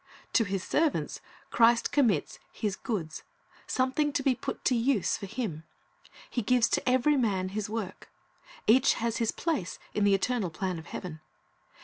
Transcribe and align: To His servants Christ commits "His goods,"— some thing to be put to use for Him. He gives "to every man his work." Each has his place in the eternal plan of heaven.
To 0.33 0.45
His 0.45 0.63
servants 0.63 1.21
Christ 1.51 1.91
commits 1.91 2.39
"His 2.51 2.75
goods,"— 2.75 3.21
some 3.67 3.91
thing 3.91 4.11
to 4.13 4.23
be 4.23 4.33
put 4.33 4.65
to 4.65 4.75
use 4.75 5.15
for 5.15 5.27
Him. 5.27 5.63
He 6.27 6.41
gives 6.41 6.67
"to 6.69 6.89
every 6.89 7.15
man 7.17 7.49
his 7.49 7.69
work." 7.69 8.09
Each 8.65 8.95
has 8.95 9.17
his 9.17 9.31
place 9.31 9.77
in 9.93 10.03
the 10.03 10.15
eternal 10.15 10.49
plan 10.49 10.79
of 10.79 10.87
heaven. 10.87 11.19